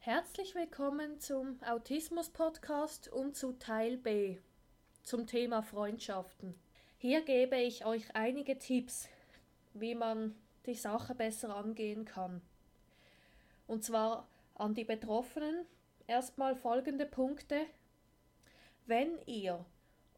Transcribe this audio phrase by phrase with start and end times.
[0.00, 4.38] Herzlich willkommen zum Autismus-Podcast und zu Teil B
[5.02, 6.54] zum Thema Freundschaften.
[6.98, 9.08] Hier gebe ich euch einige Tipps,
[9.74, 12.40] wie man die Sache besser angehen kann.
[13.66, 15.66] Und zwar an die Betroffenen
[16.06, 17.66] erstmal folgende Punkte.
[18.86, 19.66] Wenn ihr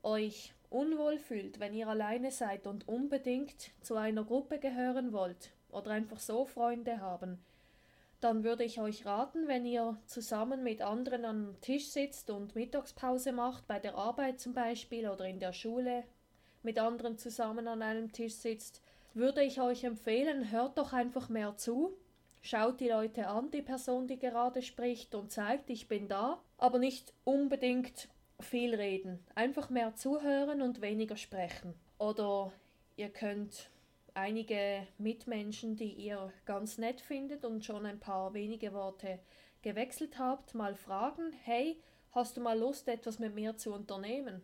[0.02, 5.90] euch unwohl fühlt, wenn ihr alleine seid und unbedingt zu einer Gruppe gehören wollt oder
[5.90, 7.42] einfach so Freunde haben,
[8.20, 13.32] dann würde ich euch raten, wenn ihr zusammen mit anderen am Tisch sitzt und Mittagspause
[13.32, 16.04] macht, bei der Arbeit zum Beispiel oder in der Schule
[16.62, 18.82] mit anderen zusammen an einem Tisch sitzt,
[19.14, 21.96] würde ich euch empfehlen, hört doch einfach mehr zu,
[22.42, 26.78] schaut die Leute an, die Person, die gerade spricht und zeigt, ich bin da, aber
[26.78, 29.24] nicht unbedingt viel reden.
[29.34, 31.74] Einfach mehr zuhören und weniger sprechen.
[31.98, 32.52] Oder
[32.96, 33.70] ihr könnt
[34.14, 39.18] einige Mitmenschen, die ihr ganz nett findet und schon ein paar wenige Worte
[39.62, 41.80] gewechselt habt, mal fragen, hey,
[42.12, 44.42] hast du mal Lust, etwas mit mir zu unternehmen?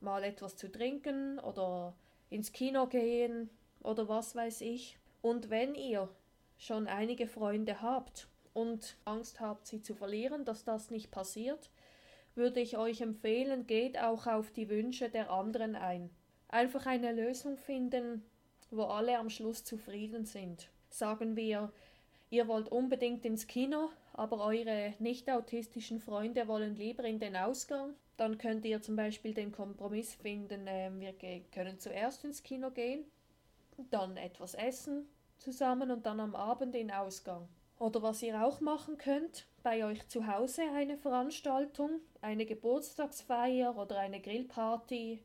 [0.00, 1.94] Mal etwas zu trinken oder
[2.30, 3.50] ins Kino gehen
[3.82, 4.98] oder was weiß ich.
[5.22, 6.08] Und wenn ihr
[6.58, 11.70] schon einige Freunde habt und Angst habt, sie zu verlieren, dass das nicht passiert,
[12.34, 16.10] würde ich euch empfehlen, geht auch auf die Wünsche der anderen ein.
[16.48, 18.24] Einfach eine Lösung finden,
[18.70, 20.68] wo alle am Schluss zufrieden sind.
[20.88, 21.72] Sagen wir,
[22.30, 27.94] ihr wollt unbedingt ins Kino, aber eure nicht autistischen Freunde wollen lieber in den Ausgang,
[28.16, 31.14] dann könnt ihr zum Beispiel den Kompromiss finden, äh, wir
[31.52, 33.04] können zuerst ins Kino gehen,
[33.90, 37.48] dann etwas essen zusammen und dann am Abend in Ausgang.
[37.78, 43.98] Oder was ihr auch machen könnt, bei euch zu Hause eine Veranstaltung, eine Geburtstagsfeier oder
[43.98, 45.22] eine Grillparty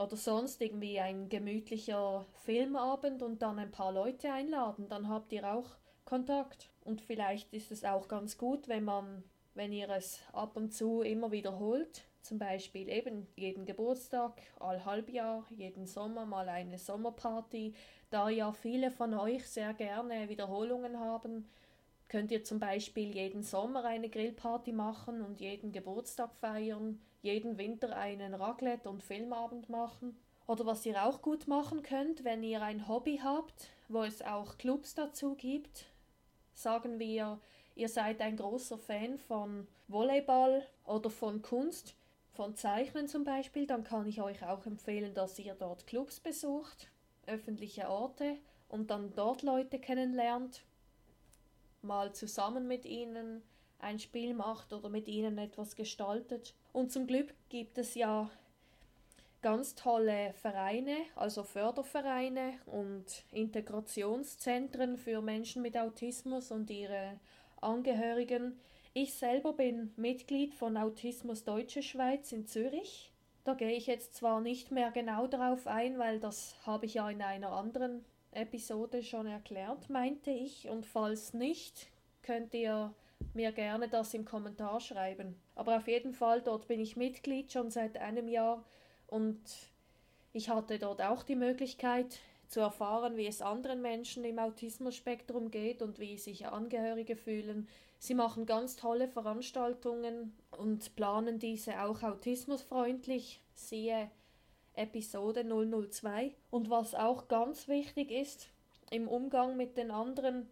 [0.00, 5.52] oder sonst irgendwie ein gemütlicher Filmabend und dann ein paar Leute einladen, dann habt ihr
[5.52, 5.76] auch
[6.06, 6.70] Kontakt.
[6.80, 9.22] Und vielleicht ist es auch ganz gut, wenn man,
[9.54, 15.44] wenn ihr es ab und zu immer wiederholt, zum Beispiel eben jeden Geburtstag, all Halbjahr,
[15.50, 17.74] jeden Sommer mal eine Sommerparty.
[18.08, 21.46] Da ja viele von euch sehr gerne Wiederholungen haben,
[22.10, 27.96] könnt ihr zum Beispiel jeden Sommer eine Grillparty machen und jeden Geburtstag feiern, jeden Winter
[27.96, 30.18] einen Raclette- und Filmabend machen.
[30.48, 34.58] Oder was ihr auch gut machen könnt, wenn ihr ein Hobby habt, wo es auch
[34.58, 35.86] Clubs dazu gibt.
[36.52, 37.38] Sagen wir,
[37.76, 41.94] ihr seid ein großer Fan von Volleyball oder von Kunst,
[42.32, 46.90] von Zeichnen zum Beispiel, dann kann ich euch auch empfehlen, dass ihr dort Clubs besucht,
[47.26, 48.36] öffentliche Orte
[48.68, 50.64] und dann dort Leute kennenlernt
[51.82, 53.42] mal zusammen mit ihnen
[53.78, 56.54] ein Spiel macht oder mit ihnen etwas gestaltet.
[56.72, 58.30] Und zum Glück gibt es ja
[59.42, 67.18] ganz tolle Vereine, also Fördervereine und Integrationszentren für Menschen mit Autismus und ihre
[67.60, 68.58] Angehörigen.
[68.92, 73.12] Ich selber bin Mitglied von Autismus Deutsche Schweiz in Zürich.
[73.44, 77.08] Da gehe ich jetzt zwar nicht mehr genau darauf ein, weil das habe ich ja
[77.08, 80.68] in einer anderen Episode schon erklärt, meinte ich.
[80.68, 81.88] Und falls nicht,
[82.22, 82.94] könnt ihr
[83.34, 85.36] mir gerne das im Kommentar schreiben.
[85.54, 88.64] Aber auf jeden Fall, dort bin ich Mitglied schon seit einem Jahr
[89.06, 89.40] und
[90.32, 95.82] ich hatte dort auch die Möglichkeit zu erfahren, wie es anderen Menschen im Autismus-Spektrum geht
[95.82, 97.68] und wie sich Angehörige fühlen.
[97.98, 103.40] Sie machen ganz tolle Veranstaltungen und planen diese auch autismusfreundlich.
[103.54, 104.10] Siehe
[104.74, 106.34] Episode 002.
[106.50, 108.48] Und was auch ganz wichtig ist,
[108.90, 110.48] im Umgang mit den anderen,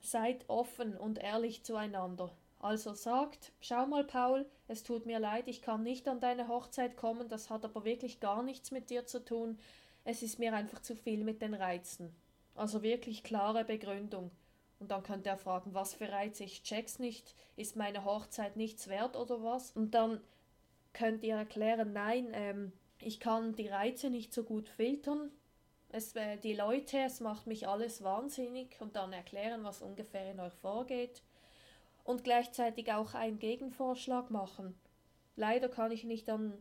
[0.00, 2.32] seid offen und ehrlich zueinander.
[2.58, 6.96] Also sagt, schau mal Paul, es tut mir leid, ich kann nicht an deine Hochzeit
[6.96, 9.58] kommen, das hat aber wirklich gar nichts mit dir zu tun,
[10.04, 12.14] es ist mir einfach zu viel mit den Reizen.
[12.54, 14.30] Also wirklich klare Begründung.
[14.78, 18.88] Und dann könnte er fragen, was für Reize, ich check's nicht, ist meine Hochzeit nichts
[18.88, 19.70] wert oder was?
[19.72, 20.20] Und dann
[20.92, 22.72] könnt ihr erklären, nein, ähm,
[23.04, 25.30] ich kann die Reize nicht so gut filtern.
[25.90, 30.40] Es, äh, die Leute, es macht mich alles wahnsinnig und dann erklären, was ungefähr in
[30.40, 31.22] euch vorgeht.
[32.04, 34.74] Und gleichzeitig auch einen Gegenvorschlag machen.
[35.36, 36.54] Leider kann ich nicht an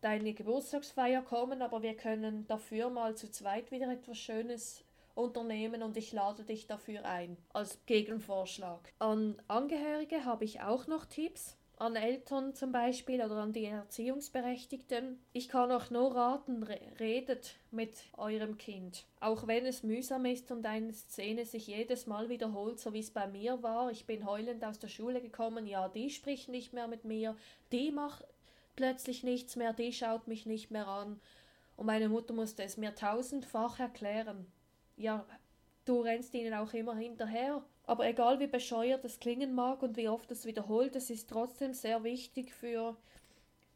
[0.00, 4.84] deine Geburtstagsfeier kommen, aber wir können dafür mal zu zweit wieder etwas Schönes
[5.14, 8.92] unternehmen und ich lade dich dafür ein als Gegenvorschlag.
[8.98, 15.18] An Angehörige habe ich auch noch Tipps an Eltern zum Beispiel oder an die Erziehungsberechtigten.
[15.34, 16.62] Ich kann euch nur raten,
[16.98, 19.04] redet mit eurem Kind.
[19.20, 23.10] Auch wenn es mühsam ist und eine Szene sich jedes Mal wiederholt, so wie es
[23.10, 23.90] bei mir war.
[23.90, 27.36] Ich bin heulend aus der Schule gekommen, ja, die spricht nicht mehr mit mir,
[27.72, 28.24] die macht
[28.74, 31.20] plötzlich nichts mehr, die schaut mich nicht mehr an.
[31.76, 34.46] Und meine Mutter musste es mir tausendfach erklären.
[34.96, 35.26] Ja,
[35.86, 40.08] du rennst ihnen auch immer hinterher Aber egal wie bescheuert es klingen mag und wie
[40.08, 42.96] oft es wiederholt, es ist trotzdem sehr wichtig für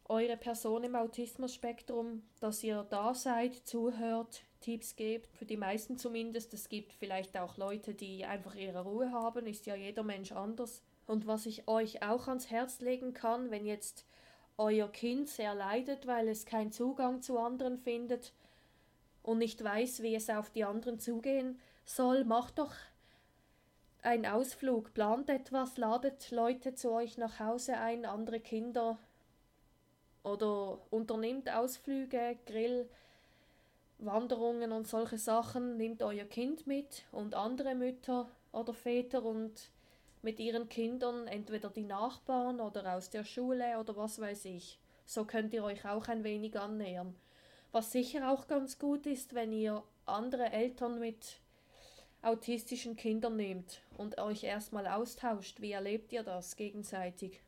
[0.09, 6.53] eure Person im Autismus-Spektrum, dass ihr da seid, zuhört, Tipps gebt, für die meisten zumindest.
[6.53, 10.83] Es gibt vielleicht auch Leute, die einfach ihre Ruhe haben, ist ja jeder Mensch anders.
[11.07, 14.05] Und was ich euch auch ans Herz legen kann, wenn jetzt
[14.59, 18.33] euer Kind sehr leidet, weil es keinen Zugang zu anderen findet
[19.23, 21.61] und nicht weiß, wie es auf die anderen zugehen
[21.95, 22.75] soll, macht doch
[24.03, 28.99] einen Ausflug, plant etwas, ladet Leute zu euch nach Hause ein, andere Kinder
[30.23, 32.89] oder unternimmt Ausflüge, Grill,
[33.99, 39.71] Wanderungen und solche Sachen, nehmt euer Kind mit und andere Mütter oder Väter und
[40.23, 44.79] mit ihren Kindern, entweder die Nachbarn oder aus der Schule oder was weiß ich.
[45.07, 47.15] So könnt ihr euch auch ein wenig annähern.
[47.73, 51.41] Was sicher auch ganz gut ist, wenn ihr andere Eltern mit
[52.23, 57.41] autistischen Kindern nehmt und euch erstmal austauscht, wie erlebt ihr das gegenseitig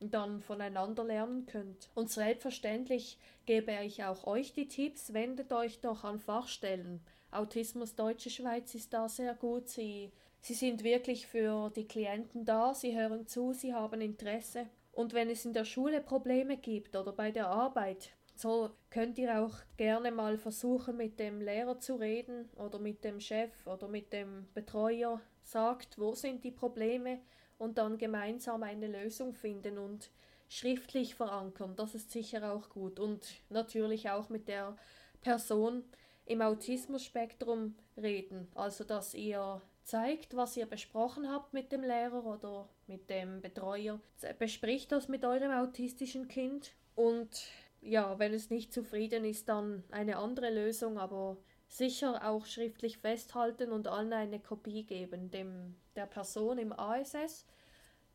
[0.00, 1.88] dann voneinander lernen könnt.
[1.94, 7.00] Und selbstverständlich gebe ich auch euch die Tipps, wendet euch doch an Fachstellen.
[7.30, 9.68] Autismus Deutsche Schweiz ist da sehr gut.
[9.68, 10.10] Sie
[10.44, 14.66] Sie sind wirklich für die Klienten da, sie hören zu, sie haben Interesse.
[14.90, 18.10] Und wenn es in der Schule Probleme gibt oder bei der Arbeit,
[18.42, 23.20] so könnt ihr auch gerne mal versuchen, mit dem Lehrer zu reden oder mit dem
[23.20, 25.20] Chef oder mit dem Betreuer.
[25.44, 27.20] Sagt, wo sind die Probleme
[27.58, 30.10] und dann gemeinsam eine Lösung finden und
[30.48, 31.74] schriftlich verankern.
[31.76, 32.98] Das ist sicher auch gut.
[32.98, 34.76] Und natürlich auch mit der
[35.20, 35.84] Person
[36.26, 38.48] im Autismus-Spektrum reden.
[38.56, 44.00] Also, dass ihr zeigt, was ihr besprochen habt mit dem Lehrer oder mit dem Betreuer.
[44.38, 47.30] Bespricht das mit eurem autistischen Kind und
[47.82, 51.36] ja, wenn es nicht zufrieden ist, dann eine andere Lösung, aber
[51.68, 57.46] sicher auch schriftlich festhalten und allen eine Kopie geben, dem der Person im ASS,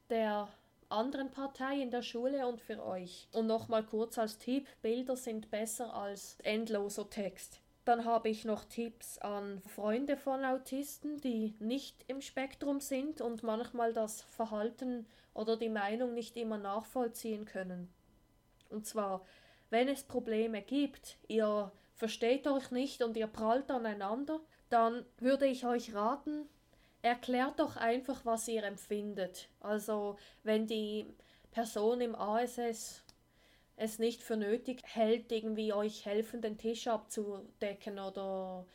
[0.10, 0.48] der
[0.90, 3.28] anderen Partei in der Schule und für euch.
[3.34, 7.60] Und nochmal kurz als Tipp, Bilder sind besser als endloser Text.
[7.84, 13.44] Dann habe ich noch Tipps an Freunde von Autisten, die nicht im Spektrum sind und
[13.44, 17.90] manchmal das Verhalten oder die Meinung nicht immer nachvollziehen können.
[18.70, 19.26] Und zwar,
[19.70, 25.66] wenn es Probleme gibt, ihr versteht euch nicht und ihr prallt aneinander, dann würde ich
[25.66, 26.48] euch raten,
[27.02, 29.50] erklärt doch einfach, was ihr empfindet.
[29.60, 31.06] Also, wenn die
[31.52, 33.04] Person im ASS
[33.76, 38.66] es nicht für nötig hält, irgendwie euch helfen, den Tisch abzudecken oder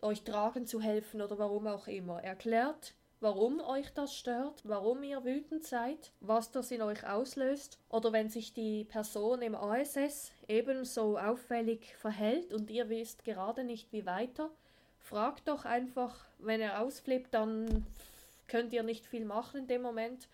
[0.00, 2.22] euch tragen zu helfen oder warum auch immer.
[2.22, 8.12] Erklärt, warum euch das stört, warum ihr wütend seid, was das in euch auslöst oder
[8.12, 14.06] wenn sich die Person im ASS ebenso auffällig verhält und ihr wisst gerade nicht wie
[14.06, 14.50] weiter,
[14.98, 17.86] fragt doch einfach, wenn er ausflippt, dann
[18.48, 20.28] könnt ihr nicht viel machen in dem Moment,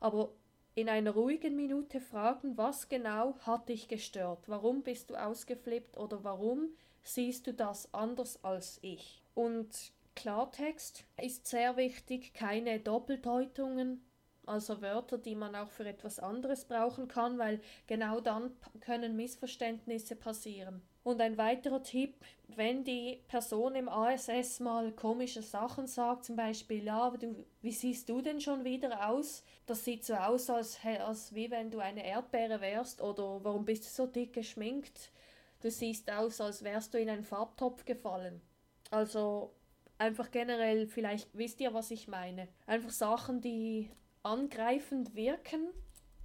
[0.00, 0.30] aber
[0.74, 4.44] in einer ruhigen Minute fragen, was genau hat dich gestört?
[4.46, 6.68] Warum bist du ausgeflippt oder warum
[7.02, 9.20] siehst du das anders als ich?
[9.34, 14.04] Und Klartext ist sehr wichtig, keine Doppeldeutungen,
[14.46, 18.50] also Wörter, die man auch für etwas anderes brauchen kann, weil genau dann
[18.80, 20.82] können Missverständnisse passieren.
[21.04, 22.16] Und ein weiterer Tipp,
[22.48, 28.08] wenn die Person im ASS mal komische Sachen sagt, zum Beispiel, ja, du, wie siehst
[28.08, 29.44] du denn schon wieder aus?
[29.66, 33.84] Das sieht so aus, als, als wie wenn du eine Erdbeere wärst oder warum bist
[33.84, 35.12] du so dick geschminkt?
[35.60, 38.42] Du siehst aus, als wärst du in einen Farbtopf gefallen.
[38.90, 39.54] Also
[39.98, 42.48] einfach generell, vielleicht wisst ihr, was ich meine.
[42.66, 43.90] Einfach Sachen, die
[44.22, 45.68] angreifend wirken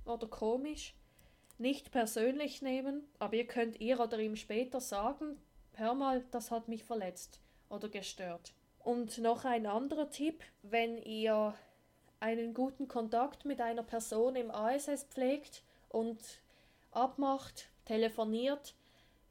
[0.05, 0.95] oder komisch
[1.57, 5.37] nicht persönlich nehmen, aber ihr könnt ihr oder ihm später sagen,
[5.73, 7.39] hör mal, das hat mich verletzt
[7.69, 8.53] oder gestört.
[8.79, 11.53] Und noch ein anderer Tipp, wenn ihr
[12.19, 16.19] einen guten Kontakt mit einer Person im ASS pflegt und
[16.91, 18.75] abmacht, telefoniert,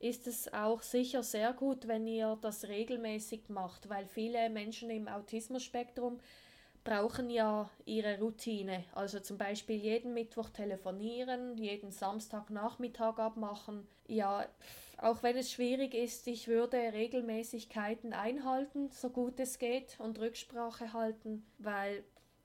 [0.02, 5.06] ist es auch sicher sehr gut, wenn ihr das regelmäßig macht, weil viele Menschen im
[5.06, 6.18] Autismus-Spektrum
[6.82, 8.82] brauchen ja ihre Routine.
[8.94, 13.86] Also zum Beispiel jeden Mittwoch telefonieren, jeden Samstagnachmittag abmachen.
[14.08, 14.44] Ja,
[14.98, 20.92] auch wenn es schwierig ist, ich würde Regelmäßigkeiten einhalten, so gut es geht, und Rücksprache
[20.92, 22.02] halten, weil